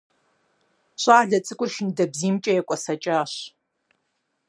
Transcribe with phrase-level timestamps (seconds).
[1.01, 3.33] Щӏалэ цӏыкӏур шындэбзиймкӏэ екӏуэсэкӏащ.